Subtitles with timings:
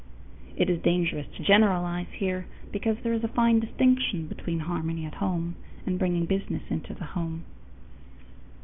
[0.57, 5.13] It is dangerous to generalize here, because there is a fine distinction between harmony at
[5.21, 5.53] home
[5.85, 7.43] and bringing business into the home.